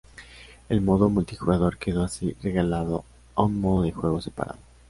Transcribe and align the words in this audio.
El 0.67 0.81
modo 0.81 1.11
multijugador 1.11 1.77
quedó 1.77 2.03
así 2.03 2.35
relegado 2.41 3.05
a 3.35 3.43
un 3.43 3.61
modo 3.61 3.83
de 3.83 3.91
juego 3.91 4.19
separado. 4.19 4.57